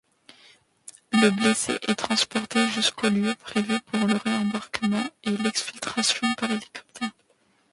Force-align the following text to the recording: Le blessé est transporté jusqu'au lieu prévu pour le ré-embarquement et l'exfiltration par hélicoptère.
Le 1.11 1.29
blessé 1.29 1.77
est 1.87 1.93
transporté 1.93 2.67
jusqu'au 2.69 3.07
lieu 3.11 3.35
prévu 3.35 3.79
pour 3.81 4.07
le 4.07 4.15
ré-embarquement 4.15 5.03
et 5.23 5.29
l'exfiltration 5.37 6.27
par 6.39 6.49
hélicoptère. 6.49 7.11